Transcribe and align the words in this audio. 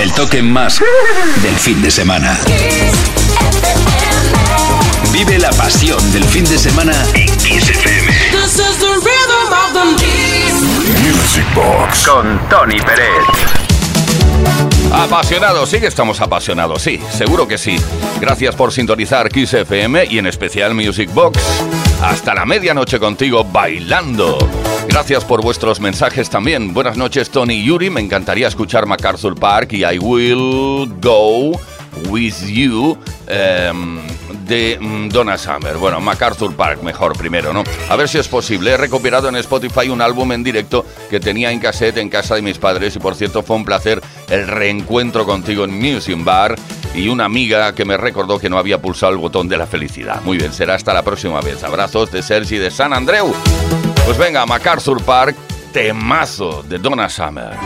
El 0.00 0.12
toque 0.12 0.42
más 0.42 0.80
del 1.42 1.54
fin 1.56 1.82
de 1.82 1.90
semana. 1.90 2.40
Vive 5.12 5.38
la 5.38 5.50
pasión 5.50 5.98
del 6.12 6.24
fin 6.24 6.42
de 6.44 6.58
semana 6.58 6.94
en 7.12 7.26
Kiss 7.36 7.68
FM. 7.68 8.10
Music 11.02 11.44
Box 11.54 12.08
con 12.08 12.48
Tony 12.48 12.80
Pérez. 12.80 13.60
Apasionados, 14.90 15.68
sí 15.68 15.80
que 15.80 15.88
estamos 15.88 16.18
apasionados, 16.22 16.80
sí, 16.80 16.98
seguro 17.10 17.46
que 17.46 17.58
sí. 17.58 17.76
Gracias 18.22 18.54
por 18.56 18.72
sintonizar 18.72 19.28
Kiss 19.28 19.52
FM 19.52 20.06
y 20.06 20.18
en 20.18 20.26
especial 20.26 20.74
Music 20.74 21.12
Box. 21.12 21.38
Hasta 22.02 22.34
la 22.34 22.46
medianoche 22.46 22.98
contigo 22.98 23.44
bailando. 23.44 24.38
Gracias 24.90 25.24
por 25.24 25.40
vuestros 25.40 25.78
mensajes 25.78 26.28
también. 26.28 26.74
Buenas 26.74 26.96
noches 26.96 27.30
Tony 27.30 27.62
Yuri, 27.62 27.90
me 27.90 28.00
encantaría 28.00 28.48
escuchar 28.48 28.86
MacArthur 28.86 29.38
Park 29.38 29.72
y 29.72 29.84
I 29.84 30.00
Will 30.00 30.92
Go 31.00 31.52
With 32.08 32.34
You. 32.48 32.98
Em, 33.28 34.00
de 34.48 34.78
mm, 34.80 35.08
Donna 35.10 35.38
Summer. 35.38 35.76
Bueno, 35.76 36.00
MacArthur 36.00 36.56
Park, 36.56 36.82
mejor 36.82 37.16
primero, 37.16 37.52
¿no? 37.52 37.62
A 37.88 37.94
ver 37.94 38.08
si 38.08 38.18
es 38.18 38.26
posible. 38.26 38.72
He 38.72 38.76
recuperado 38.76 39.28
en 39.28 39.36
Spotify 39.36 39.88
un 39.90 40.02
álbum 40.02 40.32
en 40.32 40.42
directo 40.42 40.84
que 41.08 41.20
tenía 41.20 41.52
en 41.52 41.60
cassette 41.60 41.98
en 41.98 42.08
casa 42.08 42.34
de 42.34 42.42
mis 42.42 42.58
padres 42.58 42.96
y 42.96 42.98
por 42.98 43.14
cierto 43.14 43.44
fue 43.44 43.54
un 43.54 43.64
placer 43.64 44.02
el 44.28 44.48
reencuentro 44.48 45.24
contigo 45.24 45.62
en 45.62 45.78
Museum 45.78 46.24
Bar 46.24 46.56
y 46.96 47.08
una 47.08 47.26
amiga 47.26 47.76
que 47.76 47.84
me 47.84 47.96
recordó 47.96 48.40
que 48.40 48.50
no 48.50 48.58
había 48.58 48.82
pulsado 48.82 49.12
el 49.12 49.18
botón 49.18 49.48
de 49.48 49.56
la 49.56 49.68
felicidad. 49.68 50.20
Muy 50.24 50.36
bien, 50.36 50.52
será 50.52 50.74
hasta 50.74 50.92
la 50.92 51.04
próxima 51.04 51.40
vez. 51.40 51.62
Abrazos 51.62 52.10
de 52.10 52.22
Sergi 52.22 52.58
de 52.58 52.72
San 52.72 52.92
Andreu. 52.92 53.32
Pues 54.04 54.18
venga, 54.18 54.44
MacArthur 54.46 55.02
Park, 55.04 55.36
temazo 55.72 56.62
de 56.62 56.78
Donna 56.78 57.08
Summer. 57.08 57.56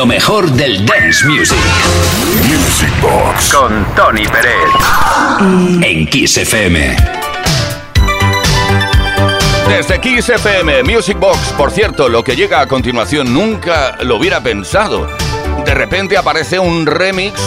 Lo 0.00 0.06
mejor 0.06 0.50
del 0.52 0.86
dance 0.86 1.26
music. 1.26 1.58
Music 2.48 2.90
Box 3.02 3.52
con 3.52 3.84
Tony 3.94 4.24
Pérez. 4.24 4.54
En 5.82 6.06
Kiss 6.06 6.38
FM. 6.38 6.96
Desde 9.68 10.00
Kiss 10.00 10.30
FM, 10.30 10.84
Music 10.84 11.18
Box, 11.18 11.52
por 11.54 11.70
cierto, 11.70 12.08
lo 12.08 12.24
que 12.24 12.34
llega 12.34 12.62
a 12.62 12.66
continuación 12.66 13.34
nunca 13.34 13.98
lo 14.02 14.16
hubiera 14.16 14.42
pensado. 14.42 15.06
De 15.66 15.74
repente 15.74 16.16
aparece 16.16 16.58
un 16.58 16.86
remix 16.86 17.38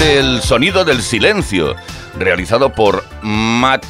del 0.00 0.42
sonido 0.42 0.84
del 0.84 1.02
silencio, 1.02 1.76
realizado 2.18 2.72
por 2.72 3.04
Matt. 3.22 3.84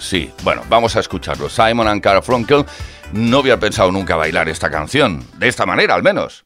Sí, 0.00 0.30
bueno, 0.42 0.62
vamos 0.70 0.96
a 0.96 1.00
escucharlo. 1.00 1.50
Simon 1.50 1.88
and 1.88 2.00
Carfunkel 2.00 2.64
no 3.12 3.40
hubiera 3.40 3.58
pensado 3.58 3.90
nunca 3.92 4.16
bailar 4.16 4.48
esta 4.48 4.70
canción, 4.70 5.24
de 5.38 5.48
esta 5.48 5.66
manera 5.66 5.94
al 5.94 6.02
menos. 6.02 6.44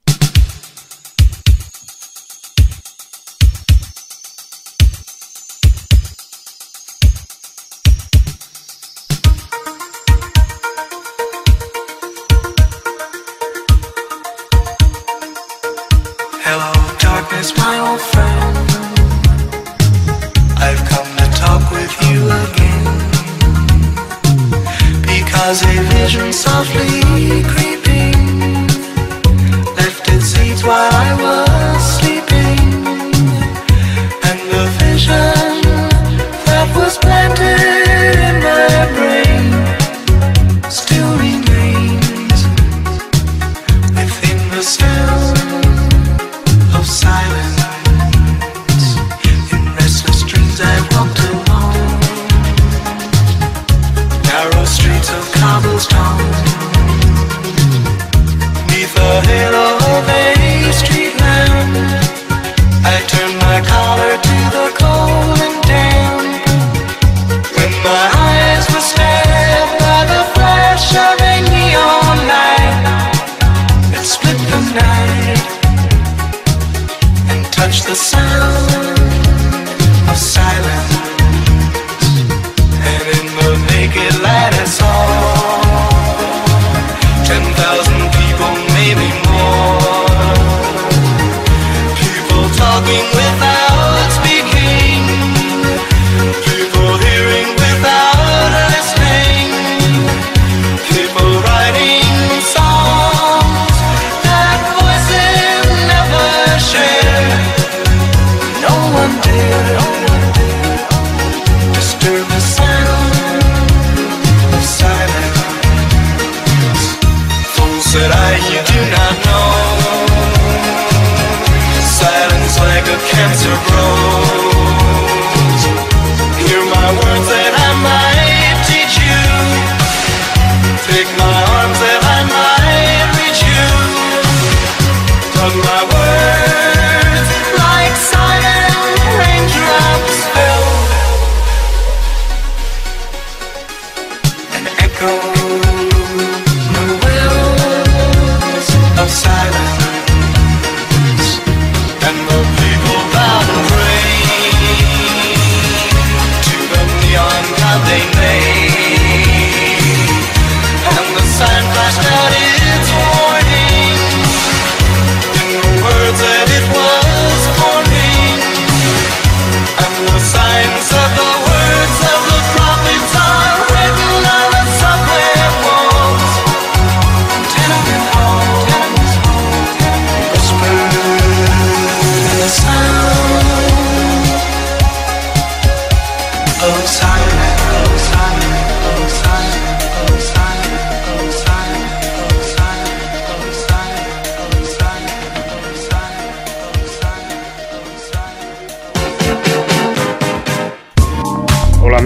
the 77.84 77.94
sound 77.94 78.99
of 80.08 80.17
silence. 80.17 81.12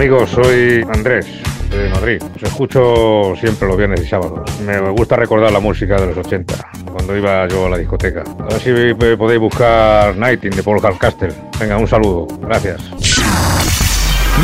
Amigos, 0.07 0.29
soy 0.29 0.85
Andrés 0.93 1.25
de 1.69 1.89
Madrid. 1.89 2.23
Os 2.33 2.41
escucho 2.41 3.35
siempre 3.35 3.67
los 3.67 3.75
viernes 3.75 3.99
y 3.99 4.07
sábados. 4.07 4.49
Me 4.61 4.79
gusta 4.91 5.17
recordar 5.17 5.51
la 5.51 5.59
música 5.59 5.99
de 5.99 6.07
los 6.07 6.17
80, 6.25 6.53
cuando 6.93 7.17
iba 7.17 7.45
yo 7.49 7.65
a 7.65 7.69
la 7.71 7.77
discoteca. 7.77 8.23
A 8.39 8.43
ver 8.45 8.61
si 8.61 8.93
podéis 9.17 9.39
buscar 9.41 10.15
Nighting 10.15 10.51
de 10.51 10.63
Paul 10.63 10.79
Hardcastle. 10.79 11.33
Venga, 11.59 11.75
un 11.77 11.89
saludo. 11.89 12.25
Gracias. 12.39 12.89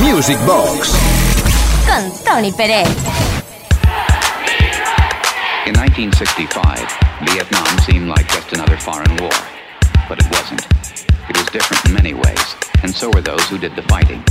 Music 0.01 0.37
Box 0.45 0.91
con 1.87 2.11
Tony 2.25 2.51
Pérez. 2.51 2.89
In 5.65 5.79
1965, 5.79 6.99
Vietnam 7.21 7.79
seemed 7.85 8.09
like 8.09 8.27
just 8.27 8.51
another 8.51 8.75
foreign 8.75 9.15
war. 9.21 9.31
But 10.09 10.19
it 10.19 10.25
wasn't. 10.29 10.67
It 11.29 11.37
was 11.37 11.45
different 11.53 11.85
in 11.85 11.93
many 11.93 12.13
ways, 12.13 12.55
and 12.83 12.93
so 12.93 13.09
were 13.11 13.21
those 13.21 13.47
who 13.47 13.57
did 13.57 13.73
the 13.77 13.83
fighting. 13.83 14.21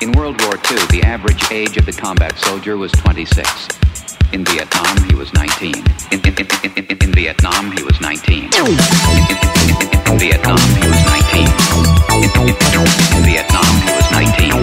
In 0.00 0.12
World 0.12 0.40
War 0.48 0.56
II, 0.56 0.80
the 0.96 1.04
average 1.04 1.44
age 1.52 1.76
of 1.76 1.84
the 1.84 1.92
combat 1.92 2.32
soldier 2.38 2.78
was 2.78 2.90
26. 3.04 3.68
In 4.32 4.48
Vietnam, 4.48 4.96
he 5.04 5.14
was 5.14 5.28
19. 5.36 5.76
In, 5.76 6.24
in, 6.24 6.32
in, 6.40 6.86
in 6.88 7.12
Vietnam, 7.12 7.68
he 7.76 7.84
was 7.84 8.00
19. 8.00 8.48
In, 8.48 8.50
Vietnam, 10.16 10.56
he 10.56 10.88
was 10.88 11.04
19. 11.04 11.44
In, 12.16 12.32
Vietnam, 13.28 13.68
he 13.84 13.92
was 13.92 14.08
19. 14.08 14.56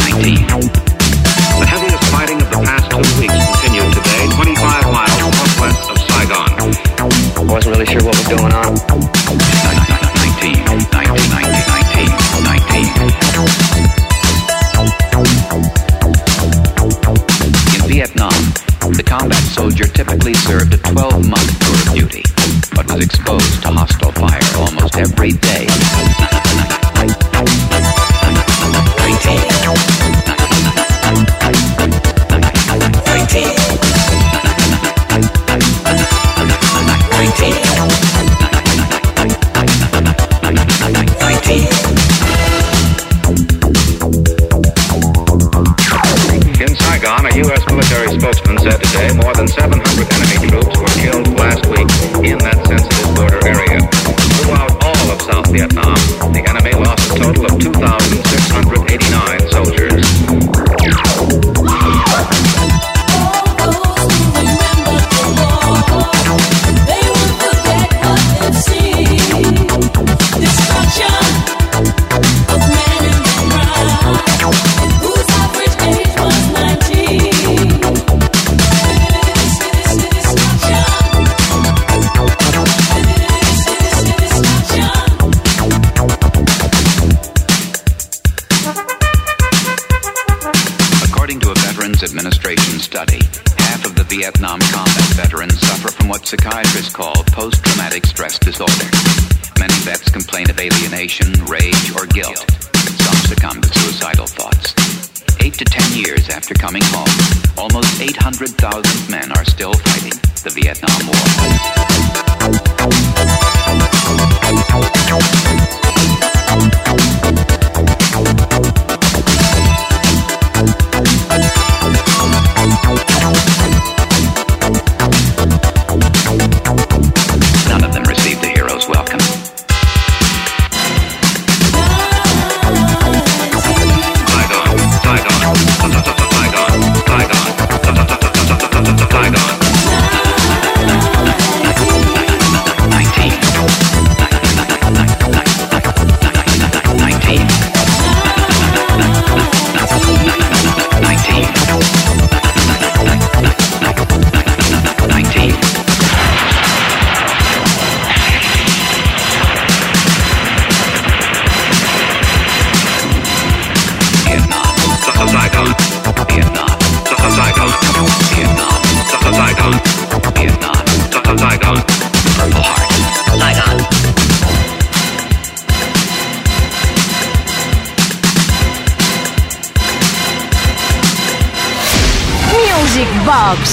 19. 0.00 0.64
The 1.60 1.68
heaviest 1.68 2.00
fighting 2.08 2.40
of 2.40 2.48
the 2.48 2.56
past 2.64 2.88
two 2.88 3.04
weeks 3.20 3.36
continued 3.60 3.92
today, 3.92 4.32
25 4.32 4.96
miles 4.96 5.12
northwest 5.20 5.92
of 5.92 6.00
Saigon. 6.08 6.72
I 7.36 7.44
wasn't 7.52 7.76
really 7.76 7.84
sure 7.84 8.00
what 8.00 8.16
was 8.16 8.28
going 8.32 8.56
on. 8.56 8.80
19. 10.40 10.56
19. 10.88 11.20
19. 11.20 12.08
19. 12.48 14.11
In 15.12 15.24
Vietnam, 17.86 18.32
the 18.96 19.02
combat 19.04 19.42
soldier 19.42 19.84
typically 19.84 20.32
served 20.32 20.72
a 20.72 20.78
12-month 20.78 21.60
tour 21.60 21.74
of 21.74 21.92
duty, 21.94 22.22
but 22.74 22.90
was 22.90 23.04
exposed 23.04 23.62
to 23.62 23.68
hostile 23.68 24.12
fire 24.12 24.40
almost 24.56 24.96
every 24.96 25.32
day. 25.32 25.66
19. 29.24 29.51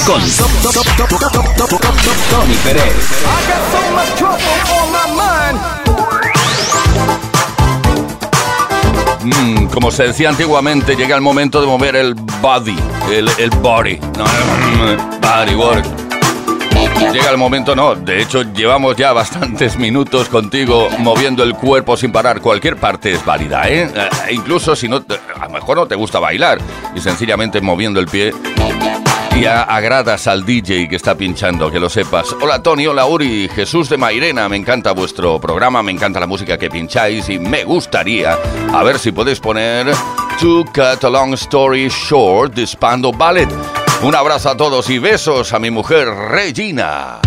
Con 0.10 0.22
Tony 2.32 2.56
Pérez. 2.64 2.96
Mm, 9.24 9.66
como 9.68 9.92
se 9.92 10.04
decía 10.08 10.30
antiguamente, 10.30 10.96
llega 10.96 11.16
el 11.16 11.22
momento 11.22 11.60
de 11.62 11.68
mover 11.68 11.96
el 11.96 12.14
body, 12.42 12.78
el, 13.12 13.30
el 13.38 13.50
body, 13.62 14.00
no, 14.18 14.24
mm, 14.26 15.22
body 15.22 15.56
work. 15.56 15.86
Llega 17.12 17.30
el 17.32 17.38
momento, 17.38 17.76
no, 17.76 17.96
de 17.96 18.22
hecho 18.22 18.44
llevamos 18.54 18.96
ya 18.96 19.12
bastantes 19.14 19.78
minutos 19.78 20.30
contigo 20.30 20.90
moviendo 21.00 21.44
el 21.44 21.54
cuerpo 21.56 21.98
sin 21.98 22.12
parar. 22.12 22.40
Cualquier 22.40 22.78
parte 22.78 23.12
es 23.12 23.26
válida, 23.26 23.68
¿eh? 23.68 23.90
Eh, 23.94 24.10
incluso 24.32 24.76
si 24.76 24.88
no, 24.88 25.02
te- 25.02 25.20
a 25.40 25.46
lo 25.46 25.50
mejor 25.50 25.78
no 25.78 25.86
te 25.88 25.96
gusta 25.96 26.20
bailar 26.20 26.60
y 26.96 27.02
sencillamente 27.02 27.62
moviendo 27.62 28.00
el 28.00 28.08
pie 28.08 28.34
y 29.36 29.46
a- 29.46 29.64
agradas 29.64 30.28
al 30.28 30.46
DJ 30.46 30.88
que 30.90 30.96
está 30.96 31.16
pinchando, 31.16 31.72
que 31.72 31.80
lo 31.80 31.90
sepas. 31.90 32.36
Hola 32.42 32.62
Tony, 32.62 32.88
hola 32.88 33.06
Uri, 33.06 33.50
Jesús 33.54 33.90
de 33.90 33.98
Mairena, 33.98 34.50
me 34.50 34.58
encanta 34.58 34.92
vuestro 34.92 35.40
programa, 35.40 35.82
me 35.84 35.92
encanta 35.92 36.20
la 36.20 36.28
música 36.28 36.58
que 36.58 36.70
pincháis 36.70 37.30
y 37.30 37.40
me 37.40 37.64
gustaría 37.64 38.38
a 38.74 38.84
ver 38.84 39.00
si 39.00 39.12
podéis 39.12 39.40
poner 39.40 39.88
To 40.40 40.66
Cut 40.66 41.04
a 41.04 41.10
Long 41.10 41.34
Story 41.36 41.88
Short 41.90 42.54
de 42.54 42.66
Spando 42.68 43.12
Ballet. 43.12 43.50
Un 44.02 44.16
abrazo 44.16 44.50
a 44.50 44.58
todos 44.58 44.90
y 44.90 44.98
besos 45.00 45.54
a 45.54 45.60
mi 45.60 45.70
mujer 45.72 46.08
Regina. 46.10 47.20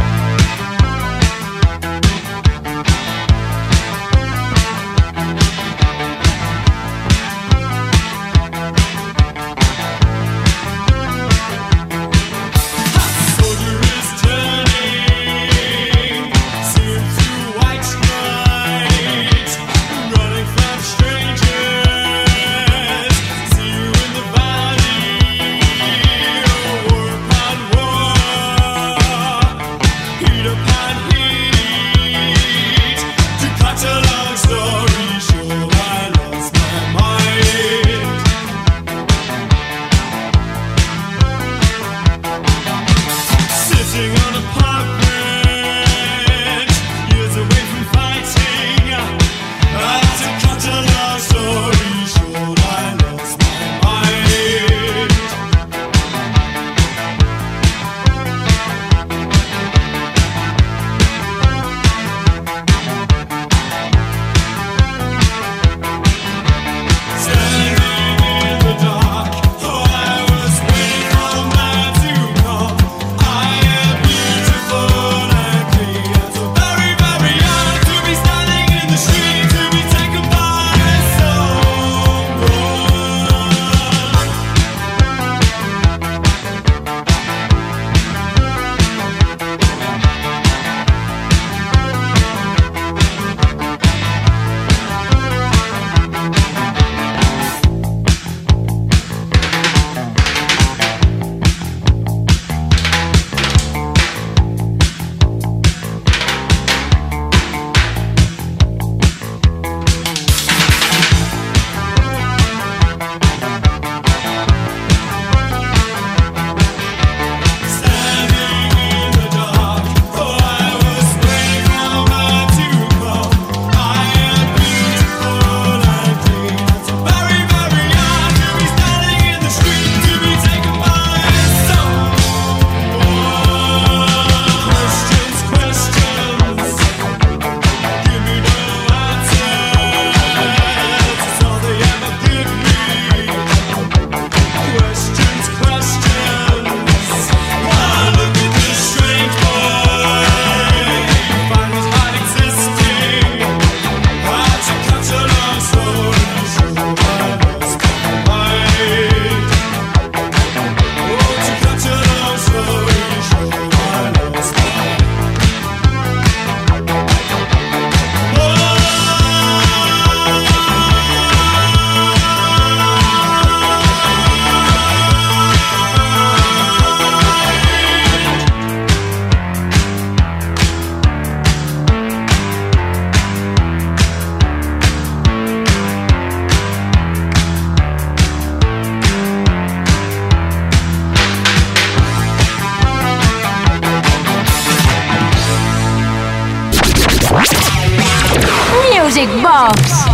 Music 198.94 199.28
Box. 199.42 200.06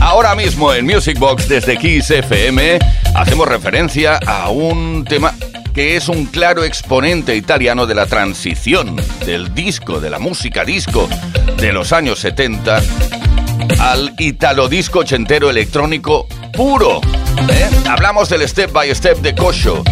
Ahora 0.00 0.34
mismo 0.34 0.72
en 0.74 0.84
Music 0.84 1.18
Box 1.18 1.48
desde 1.48 1.76
Kiss 1.78 2.10
FM 2.10 2.78
hacemos 3.14 3.48
referencia 3.48 4.18
a 4.26 4.50
un 4.50 5.04
tema 5.08 5.32
que 5.74 5.96
es 5.96 6.08
un 6.08 6.26
claro 6.26 6.64
exponente 6.64 7.36
italiano 7.36 7.86
de 7.86 7.94
la 7.94 8.06
transición 8.06 8.96
del 9.24 9.54
disco, 9.54 10.00
de 10.00 10.10
la 10.10 10.18
música 10.18 10.64
disco 10.64 11.08
de 11.56 11.72
los 11.72 11.92
años 11.92 12.18
70 12.18 12.82
al 13.80 14.14
italo 14.18 14.68
disco 14.68 15.00
ochentero 15.00 15.48
electrónico 15.48 16.26
puro. 16.52 17.00
¿eh? 17.50 17.70
Hablamos 17.88 18.28
del 18.28 18.46
Step 18.48 18.72
by 18.72 18.94
Step 18.94 19.18
de 19.18 19.34
Kosho. 19.34 19.82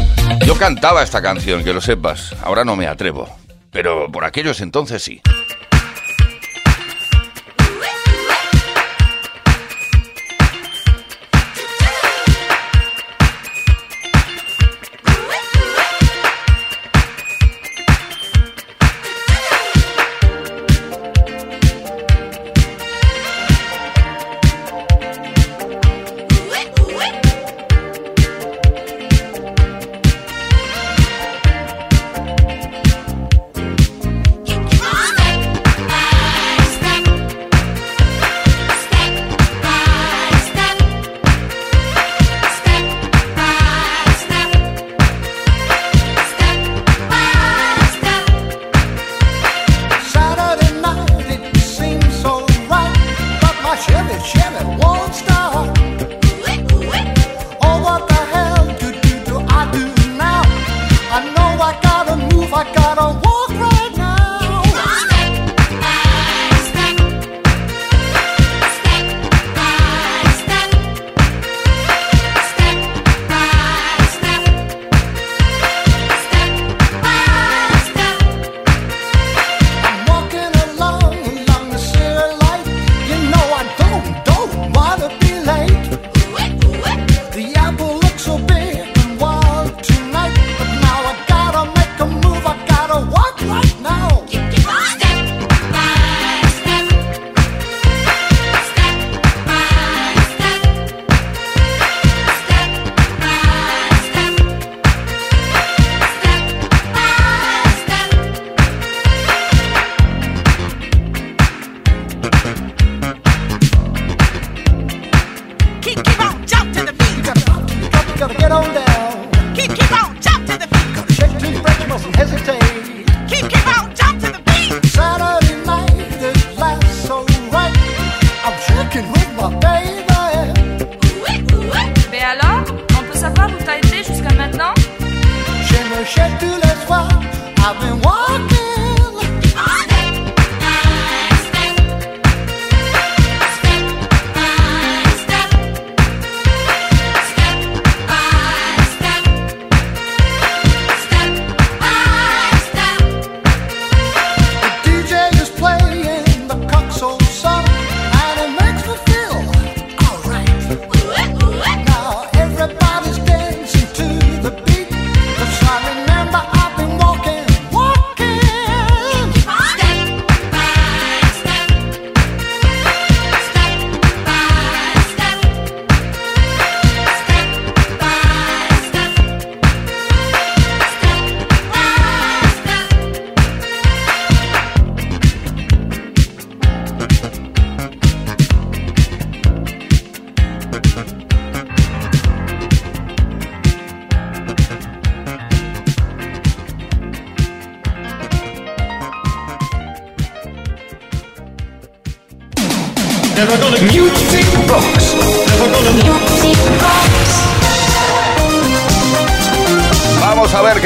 Yo 0.47 0.57
cantaba 0.57 1.03
esta 1.03 1.23
canción, 1.23 1.65
que 1.65 1.73
lo 1.73 1.81
sepas. 1.81 2.35
Ahora 2.43 2.65
no 2.65 2.77
me 2.77 2.87
atrevo. 2.87 3.29
Pero 3.71 4.11
por 4.13 4.25
aquellos 4.25 4.61
entonces 4.61 5.03
sí. 5.03 5.21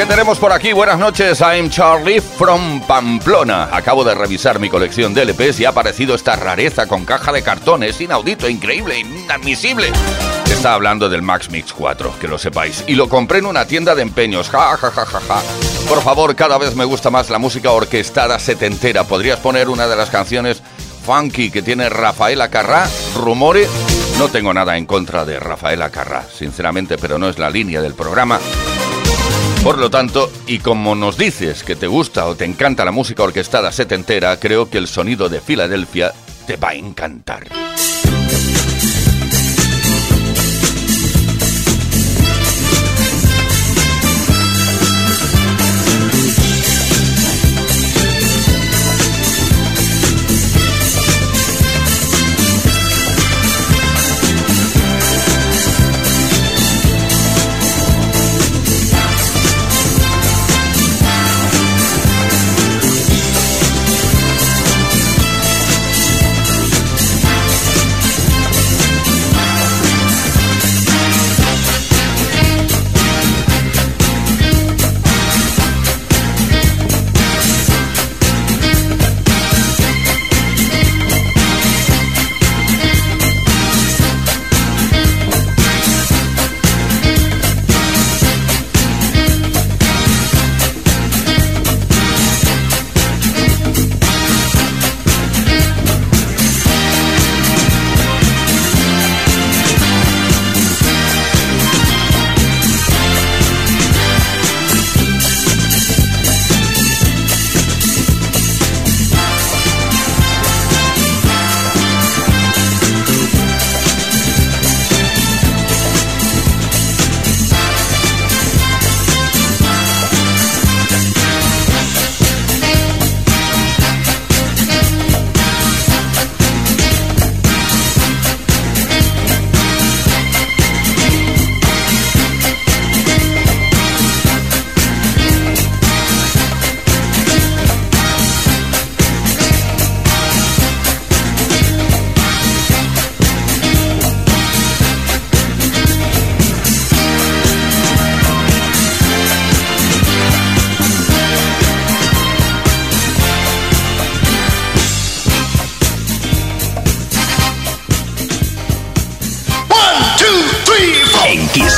Tenemos 0.09 0.39
por 0.39 0.51
aquí. 0.51 0.73
Buenas 0.73 0.97
noches, 0.97 1.39
I'm 1.39 1.69
Charlie 1.69 2.19
from 2.19 2.81
Pamplona. 2.81 3.69
Acabo 3.71 4.03
de 4.03 4.15
revisar 4.15 4.59
mi 4.59 4.67
colección 4.67 5.13
de 5.13 5.23
LPs 5.23 5.59
y 5.59 5.65
ha 5.65 5.69
aparecido 5.69 6.15
esta 6.15 6.35
rareza 6.35 6.87
con 6.87 7.05
caja 7.05 7.31
de 7.31 7.43
cartones, 7.43 8.01
inaudito, 8.01 8.49
increíble, 8.49 8.97
inadmisible. 8.97 9.91
Está 10.45 10.73
hablando 10.73 11.09
del 11.09 11.21
Max 11.21 11.51
Mix 11.51 11.71
4, 11.73 12.15
que 12.19 12.27
lo 12.27 12.39
sepáis. 12.39 12.83
Y 12.87 12.95
lo 12.95 13.07
compré 13.07 13.37
en 13.37 13.45
una 13.45 13.65
tienda 13.65 13.93
de 13.93 14.01
empeños. 14.01 14.49
Ja, 14.49 14.75
ja, 14.77 14.89
ja, 14.89 15.05
ja, 15.05 15.19
ja. 15.19 15.41
Por 15.87 16.01
favor, 16.01 16.35
cada 16.35 16.57
vez 16.57 16.75
me 16.75 16.85
gusta 16.85 17.11
más 17.11 17.29
la 17.29 17.37
música 17.37 17.71
orquestada 17.71 18.39
setentera. 18.39 19.03
¿Podrías 19.03 19.39
poner 19.39 19.69
una 19.69 19.87
de 19.87 19.95
las 19.95 20.09
canciones 20.09 20.63
funky 21.05 21.51
que 21.51 21.61
tiene 21.61 21.87
Rafaela 21.87 22.49
Carrá, 22.49 22.87
Rumore. 23.15 23.67
No 24.17 24.27
tengo 24.29 24.53
nada 24.53 24.75
en 24.75 24.85
contra 24.85 25.23
de 25.23 25.39
Rafaela 25.39 25.91
Carrá, 25.91 26.23
sinceramente, 26.23 26.97
pero 26.97 27.19
no 27.19 27.29
es 27.29 27.37
la 27.37 27.49
línea 27.49 27.81
del 27.81 27.93
programa. 27.93 28.39
Por 29.63 29.77
lo 29.77 29.89
tanto, 29.89 30.31
y 30.47 30.59
como 30.59 30.95
nos 30.95 31.17
dices 31.17 31.63
que 31.63 31.75
te 31.75 31.87
gusta 31.87 32.25
o 32.27 32.35
te 32.35 32.45
encanta 32.45 32.85
la 32.85 32.91
música 32.91 33.23
orquestada 33.23 33.71
setentera, 33.73 34.39
creo 34.39 34.69
que 34.69 34.77
el 34.77 34.87
sonido 34.87 35.27
de 35.27 35.41
Filadelfia 35.41 36.13
te 36.47 36.55
va 36.55 36.69
a 36.69 36.75
encantar. 36.75 37.45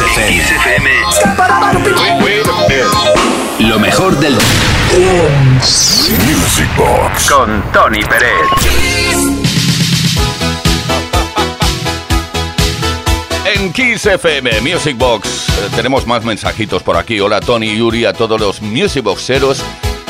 XFM. 0.02 0.90
Lo 3.60 3.80
mejor 3.80 4.18
del 4.18 4.34
Music 6.26 6.76
Box 6.76 7.30
con 7.30 7.64
Tony 7.72 8.02
Pérez. 8.02 8.32
En 13.46 13.72
Kiss 13.72 14.08
FM 14.08 14.62
Music 14.62 14.98
Box 14.98 15.50
eh, 15.50 15.70
tenemos 15.76 16.08
más 16.08 16.26
mensajitos 16.26 16.82
por 16.82 16.98
aquí. 16.98 17.20
Hola 17.20 17.40
Tony 17.40 17.78
Yuri 17.78 18.06
a 18.06 18.14
todos 18.14 18.42
los 18.42 18.62
Music 18.62 19.04
Boxeros. 19.04 19.64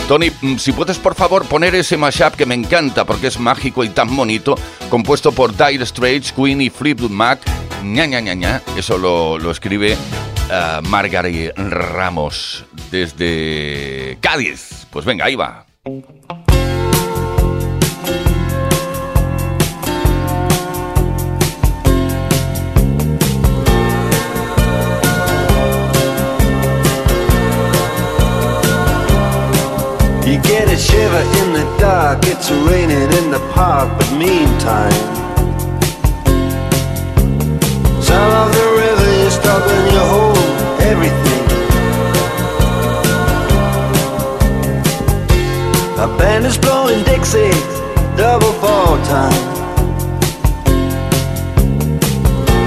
Tony, 0.08 0.32
mm, 0.42 0.58
si 0.58 0.72
puedes 0.72 0.98
por 0.98 1.16
favor 1.16 1.46
poner 1.46 1.76
ese 1.76 1.98
mashup 1.98 2.36
que 2.36 2.46
me 2.46 2.56
encanta 2.56 3.04
porque 3.06 3.28
es 3.28 3.40
mágico 3.40 3.84
y 3.84 3.90
tan 3.90 4.16
bonito, 4.16 4.56
compuesto 4.90 5.34
por 5.34 5.56
Dire 5.56 5.86
Straits, 5.86 6.32
Queen 6.32 6.62
y 6.62 6.70
Fleetwood 6.70 7.12
Mac, 7.12 7.40
ña, 7.84 8.06
ña, 8.06 8.20
ña, 8.22 8.34
ña. 8.34 8.62
Eso 8.78 8.98
lo, 8.98 9.38
lo 9.38 9.52
escribe 9.52 9.96
uh, 9.96 10.88
Margaret 10.88 11.54
Ramos 11.58 12.66
desde 12.90 14.18
Cádiz. 14.22 14.88
Pues 14.92 15.06
venga, 15.06 15.26
ahí 15.26 15.36
va. 15.36 15.66
Sound 38.12 38.34
of 38.44 38.50
the 38.60 38.68
river 38.84 39.10
is 39.26 39.34
stopping 39.42 39.84
you 39.94 40.04
hold 40.14 40.48
everything. 40.92 41.44
A 46.06 46.08
band 46.20 46.44
is 46.46 46.58
blowing 46.58 47.04
Dixie, 47.10 47.56
double 48.24 48.54
fall 48.62 48.96
time. 49.16 49.44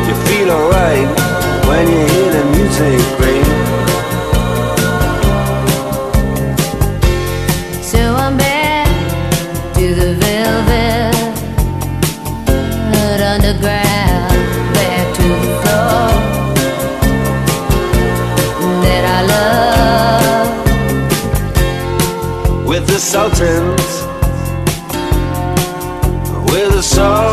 You 0.07 0.14
feel 0.26 0.48
alright 0.59 1.09
when 1.68 1.85
you 1.94 2.02
hear 2.12 2.30
the 2.37 2.44
music 2.57 3.04
ring. 3.22 3.93
Love. 23.14 23.31
with 26.50 26.72
the 26.72 26.83
Sultans, 26.83 27.23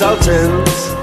With 0.00 0.97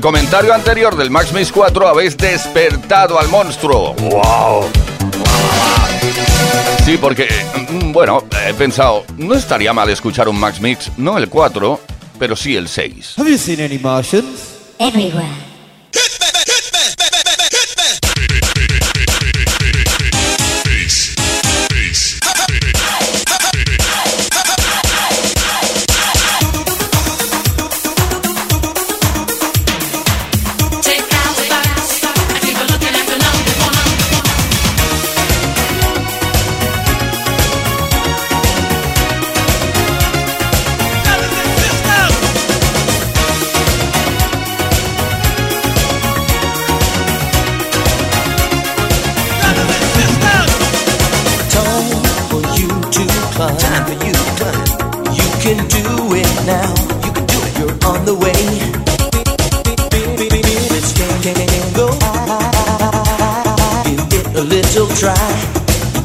el 0.00 0.02
comentario 0.02 0.54
anterior 0.54 0.96
del 0.96 1.10
Max 1.10 1.30
Mix 1.30 1.52
4 1.52 1.86
habéis 1.86 2.16
despertado 2.16 3.20
al 3.20 3.28
monstruo. 3.28 3.92
¡Wow! 3.96 4.64
Sí, 6.86 6.96
porque, 6.96 7.28
mm, 7.68 7.92
bueno, 7.92 8.24
he 8.48 8.54
pensado, 8.54 9.04
no 9.18 9.34
estaría 9.34 9.74
mal 9.74 9.90
escuchar 9.90 10.26
un 10.30 10.40
Max 10.40 10.58
Mix, 10.58 10.90
no 10.96 11.18
el 11.18 11.28
4, 11.28 11.78
pero 12.18 12.34
sí 12.34 12.56
el 12.56 12.68
6. 12.68 13.18
Have 13.18 13.30
you 13.30 13.36
seen 13.36 13.60
any 13.60 13.78
Martians? 13.78 14.56
Everywhere. 14.78 15.49
A 64.40 64.44
little 64.44 64.86
try. 64.96 65.28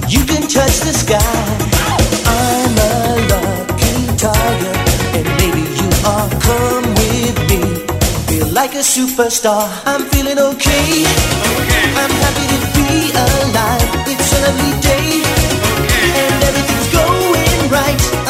You 0.09 0.25
can 0.25 0.41
touch 0.41 0.75
the 0.83 0.91
sky. 0.91 1.35
I'm 2.27 2.75
a 2.75 2.93
lucky 3.31 3.95
tiger, 4.19 4.75
and 5.15 5.25
maybe 5.39 5.63
you 5.79 5.89
are. 6.03 6.27
Come 6.43 6.87
with 6.99 7.37
me. 7.49 7.61
Feel 8.27 8.47
like 8.51 8.73
a 8.75 8.83
superstar. 8.83 9.63
I'm 9.85 10.03
feeling 10.11 10.37
okay. 10.51 11.07
okay. 11.63 11.85
I'm 12.01 12.13
happy 12.23 12.45
to 12.53 12.59
be 12.75 12.89
alive. 13.25 13.89
It's 14.11 14.29
a 14.35 14.39
lovely 14.45 14.73
day. 14.83 15.07
okay. 15.79 16.21
And 16.21 16.35
everything's 16.43 16.89
going 16.91 17.71
right. 17.71 18.24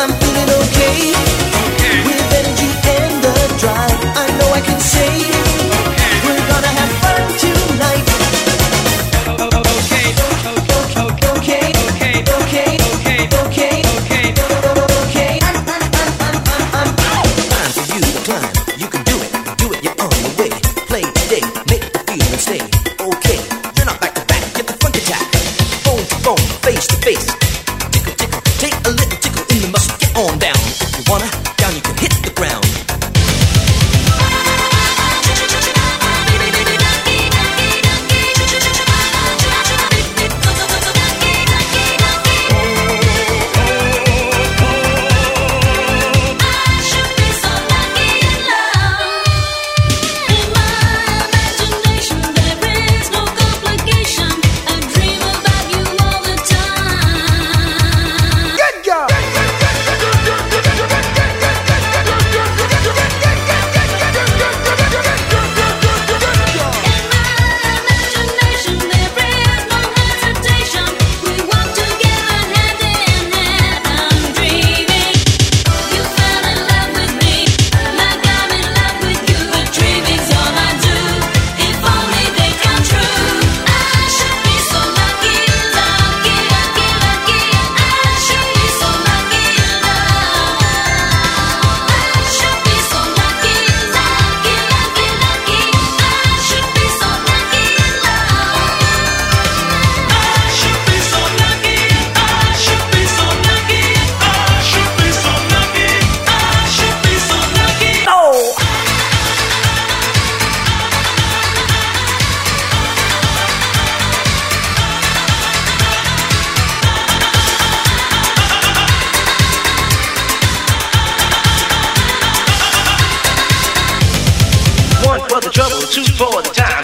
Two 125.96 126.04
for 126.04 126.42
the 126.42 126.50
time. 126.50 126.84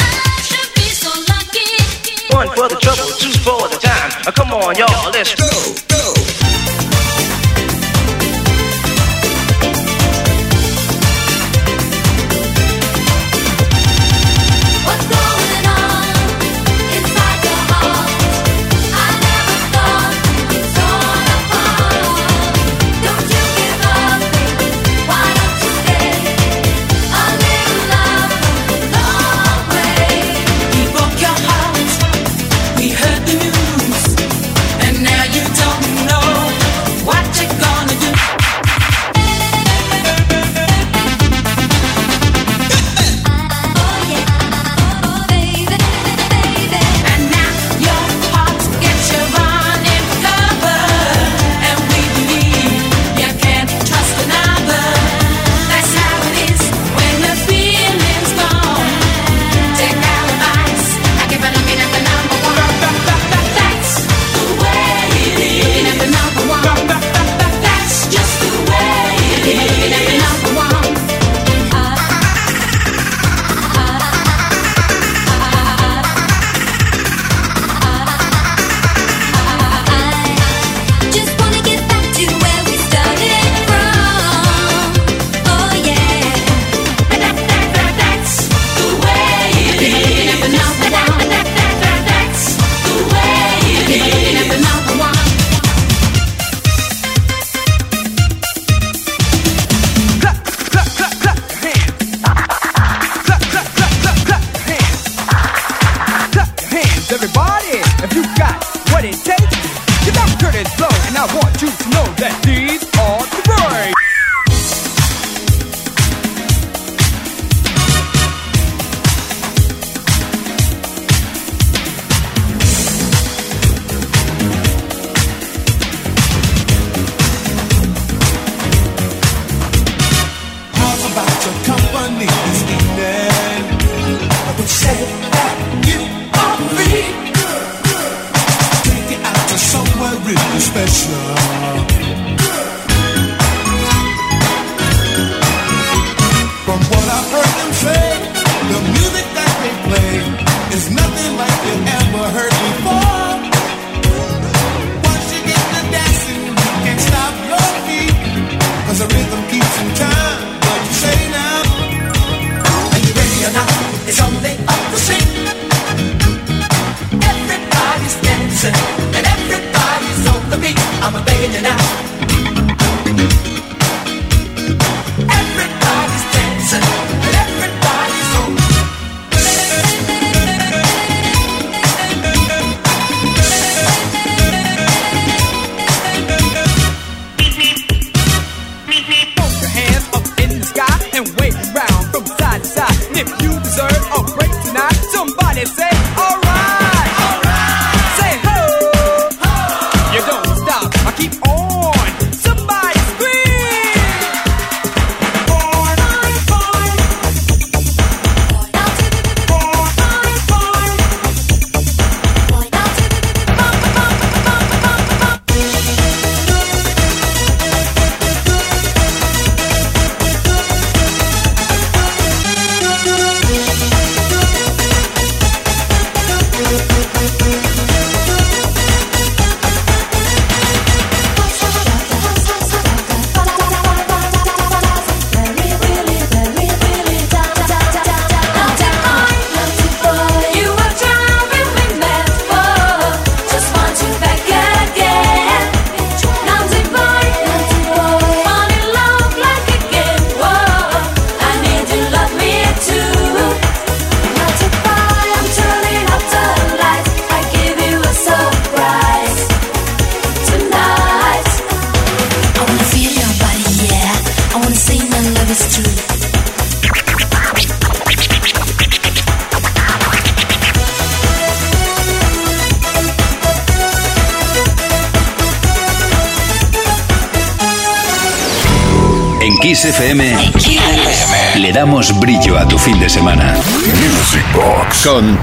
One 2.29 2.47
for 2.55 2.69
the 2.69 2.77
trouble, 2.79 3.11
two 3.19 3.29
for 3.39 3.67
the 3.67 3.75
time. 3.75 4.23
Uh, 4.25 4.31
come 4.31 4.53
on, 4.53 4.77
y'all, 4.77 5.11
let's 5.11 5.35
go. 5.35 5.90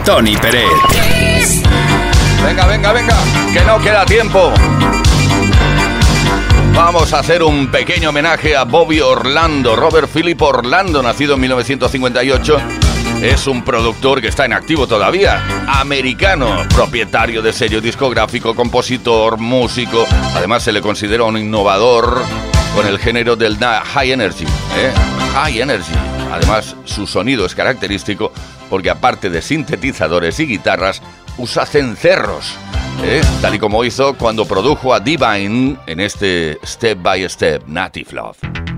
Tony 0.09 0.35
Pérez. 0.39 0.65
Venga, 2.43 2.65
venga, 2.65 2.93
venga, 2.95 3.15
que 3.53 3.61
no 3.61 3.79
queda 3.79 4.07
tiempo. 4.07 4.51
Vamos 6.75 7.13
a 7.13 7.19
hacer 7.19 7.43
un 7.43 7.71
pequeño 7.71 8.09
homenaje 8.09 8.57
a 8.57 8.65
Bobby 8.65 9.03
Orlando, 9.03 9.77
Robert 9.77 10.09
Philip 10.11 10.41
Orlando, 10.41 11.03
nacido 11.03 11.35
en 11.35 11.41
1958. 11.41 12.57
Es 13.21 13.47
un 13.47 13.63
productor 13.63 14.23
que 14.23 14.29
está 14.29 14.47
en 14.47 14.55
activo 14.55 14.87
todavía, 14.87 15.45
americano, 15.67 16.65
propietario 16.75 17.43
de 17.43 17.53
sello 17.53 17.83
discográfico, 17.83 18.55
compositor, 18.55 19.37
músico. 19.37 20.07
Además 20.35 20.63
se 20.63 20.73
le 20.73 20.81
considera 20.81 21.25
un 21.25 21.37
innovador 21.37 22.23
con 22.75 22.87
el 22.87 22.99
género 22.99 23.37
del 23.37 23.59
high 23.59 24.13
energy. 24.13 24.47
¿eh? 24.75 24.91
High 25.35 25.61
energy. 25.61 25.93
Además 26.33 26.77
su 26.87 27.07
sonido 27.07 27.45
es 27.45 27.55
característico 27.55 28.33
porque 28.69 28.91
aparte 28.91 29.31
de 29.31 29.43
sintetizadores 29.43 30.39
y 30.41 30.47
guitarras, 30.47 31.03
usa 31.39 31.67
cencerros, 31.67 32.57
¿eh? 33.05 33.21
tal 33.41 33.55
y 33.55 33.59
como 33.59 33.85
hizo 33.85 34.15
cuando 34.15 34.45
produjo 34.45 34.93
a 34.93 35.01
Divine 35.01 35.77
en 35.87 36.01
este 36.01 36.59
Step 36.65 37.01
by 37.03 37.29
Step 37.29 37.67
Native 37.67 38.13
Love. 38.13 38.78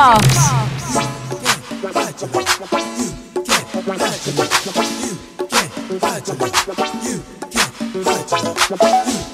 You 0.00 0.06
can 0.06 1.92
fight 1.92 2.20
your 2.22 2.30
fight. 2.30 2.48
You 2.56 3.12
can 3.44 3.84
fight 3.84 4.24
your 4.24 4.72
fight. 4.72 4.92
You 4.98 5.18
can 5.44 6.00
fight 6.00 6.26
your 6.26 6.36
fight. 6.36 6.94
You 7.04 7.20
can 7.50 7.68
fight 8.04 8.32
your 8.32 8.78
drops. 8.78 9.29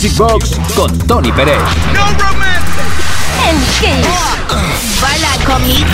Music 0.00 0.16
Box 0.16 0.60
con 0.76 0.96
Tony 1.08 1.32
Pérez. 1.32 1.58
Conmigo. 5.44 5.86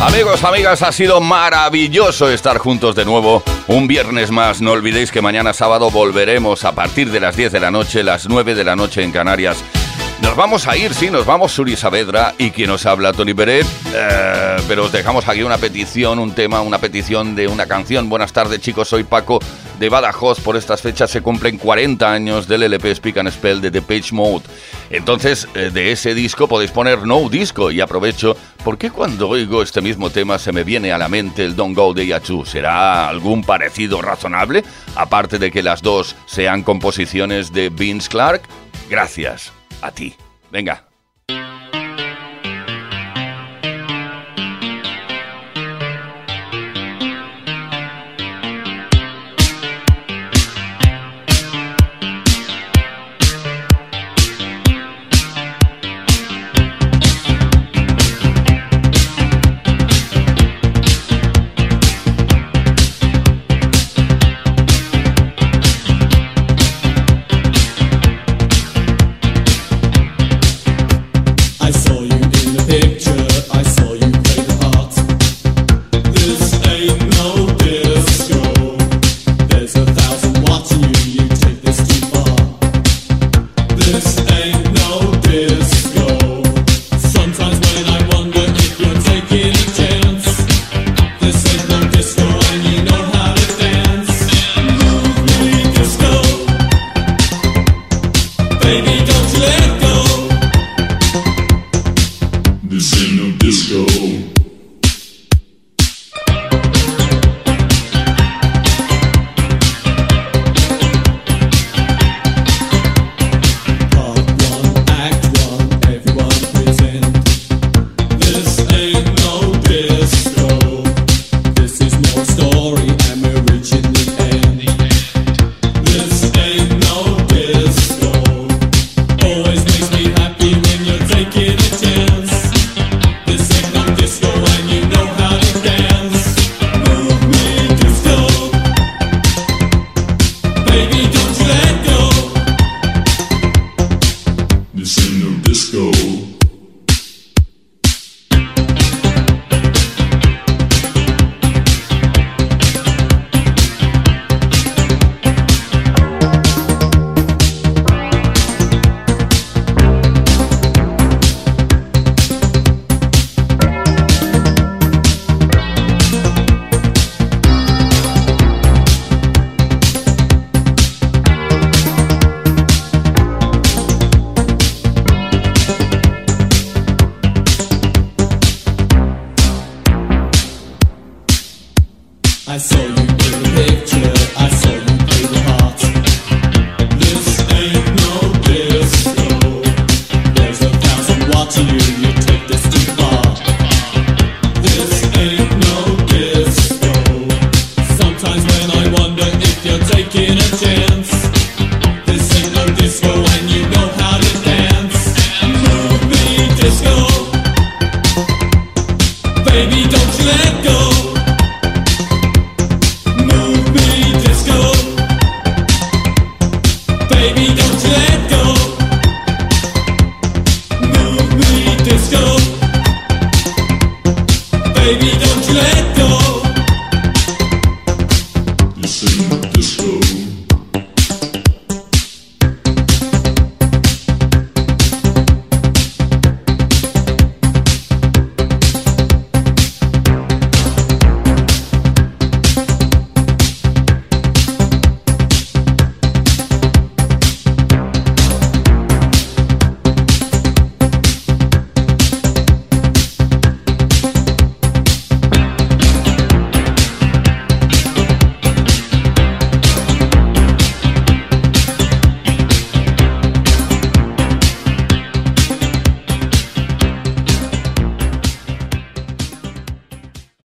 Amigos, 0.00 0.42
amigas, 0.42 0.82
ha 0.82 0.90
sido 0.90 1.20
maravilloso 1.20 2.28
estar 2.28 2.58
juntos 2.58 2.96
de 2.96 3.04
nuevo 3.04 3.44
un 3.68 3.86
viernes 3.86 4.32
más. 4.32 4.60
No 4.60 4.72
olvidéis 4.72 5.12
que 5.12 5.22
mañana 5.22 5.52
sábado 5.52 5.92
volveremos 5.92 6.64
a 6.64 6.74
partir 6.74 7.12
de 7.12 7.20
las 7.20 7.36
10 7.36 7.52
de 7.52 7.60
la 7.60 7.70
noche, 7.70 8.02
las 8.02 8.28
9 8.28 8.56
de 8.56 8.64
la 8.64 8.74
noche 8.74 9.04
en 9.04 9.12
Canarias. 9.12 9.62
Nos 10.22 10.36
vamos 10.36 10.68
a 10.68 10.76
ir, 10.76 10.92
sí, 10.94 11.10
nos 11.10 11.24
vamos 11.24 11.52
Suri 11.52 11.76
Saavedra 11.76 12.34
y 12.38 12.50
quien 12.50 12.68
nos 12.68 12.84
habla, 12.84 13.12
Tony 13.12 13.32
Peret. 13.32 13.66
Eh, 13.94 14.56
pero 14.68 14.84
os 14.84 14.92
dejamos 14.92 15.26
aquí 15.26 15.42
una 15.42 15.58
petición, 15.58 16.18
un 16.18 16.34
tema, 16.34 16.60
una 16.60 16.78
petición 16.78 17.34
de 17.34 17.48
una 17.48 17.66
canción. 17.66 18.08
Buenas 18.08 18.32
tardes, 18.32 18.60
chicos, 18.60 18.88
soy 18.88 19.04
Paco 19.04 19.40
de 19.78 19.88
Badajoz. 19.88 20.40
Por 20.40 20.56
estas 20.56 20.82
fechas 20.82 21.10
se 21.10 21.22
cumplen 21.22 21.56
40 21.56 22.12
años 22.12 22.46
del 22.46 22.62
LP 22.64 22.94
Speak 22.94 23.16
and 23.16 23.30
Spell 23.30 23.60
de 23.60 23.70
The 23.70 23.82
Page 23.82 24.12
Mode. 24.12 24.44
Entonces, 24.90 25.48
eh, 25.54 25.70
de 25.72 25.90
ese 25.90 26.14
disco 26.14 26.46
podéis 26.46 26.70
poner 26.70 27.06
No 27.06 27.28
Disco 27.28 27.70
y 27.70 27.80
aprovecho 27.80 28.36
porque 28.62 28.90
cuando 28.90 29.28
oigo 29.28 29.62
este 29.62 29.80
mismo 29.80 30.10
tema 30.10 30.38
se 30.38 30.52
me 30.52 30.64
viene 30.64 30.92
a 30.92 30.98
la 30.98 31.08
mente 31.08 31.44
el 31.44 31.56
Don't 31.56 31.76
Go 31.76 31.94
de 31.94 32.06
Yachu. 32.06 32.44
¿Será 32.44 33.08
algún 33.08 33.42
parecido 33.42 34.02
razonable? 34.02 34.64
Aparte 34.96 35.38
de 35.38 35.50
que 35.50 35.62
las 35.62 35.80
dos 35.80 36.14
sean 36.26 36.62
composiciones 36.62 37.52
de 37.52 37.70
Vince 37.70 38.08
Clark. 38.08 38.42
Gracias 38.88 39.52
a 39.80 39.90
ti. 39.90 40.14
Venga. 40.50 40.89